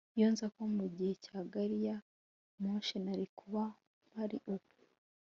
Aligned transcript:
iyo 0.17 0.27
nza 0.33 0.45
kuba 0.53 0.67
mugihe 0.79 1.13
cya 1.23 1.37
gari 1.53 1.77
ya 1.87 1.97
moshi, 2.61 2.95
nari 3.05 3.25
kuba 3.37 3.63
mpari 4.09 4.37
ubu 4.53 4.69